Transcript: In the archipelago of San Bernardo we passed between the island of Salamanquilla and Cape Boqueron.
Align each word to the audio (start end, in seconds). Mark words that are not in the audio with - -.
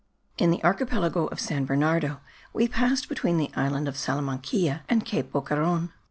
In 0.39 0.49
the 0.49 0.63
archipelago 0.63 1.27
of 1.27 1.39
San 1.39 1.65
Bernardo 1.65 2.21
we 2.53 2.67
passed 2.67 3.07
between 3.07 3.37
the 3.37 3.51
island 3.55 3.87
of 3.87 3.93
Salamanquilla 3.97 4.81
and 4.89 5.05
Cape 5.05 5.31
Boqueron. 5.31 5.91